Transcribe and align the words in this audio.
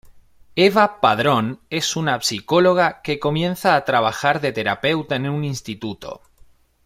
Eva 0.55 0.99
Padrón 0.99 1.59
es 1.69 1.95
una 1.95 2.19
psicóloga 2.21 3.03
que 3.03 3.19
comienza 3.19 3.75
a 3.75 3.85
trabajar 3.85 4.41
de 4.41 4.51
terapeuta 4.51 5.15
en 5.15 5.29
un 5.29 5.43
instituto. 5.43 6.23